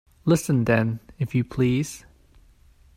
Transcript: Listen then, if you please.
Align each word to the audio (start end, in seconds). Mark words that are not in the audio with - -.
Listen 0.25 0.65
then, 0.65 0.99
if 1.19 1.35
you 1.35 1.43
please. 1.43 2.05